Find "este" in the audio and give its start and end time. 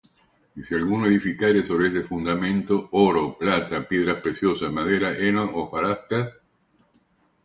1.89-2.01